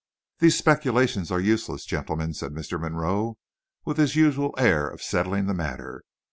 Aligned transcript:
"These 0.39 0.57
speculations 0.57 1.29
are 1.29 1.39
useless, 1.39 1.85
gentlemen," 1.85 2.33
said 2.33 2.53
Mr. 2.53 2.81
Monroe, 2.81 3.37
with 3.85 3.97
his 3.97 4.15
usual 4.15 4.55
air 4.57 4.87
of 4.89 5.03
settling 5.03 5.45
the 5.45 5.53
matter. 5.53 6.01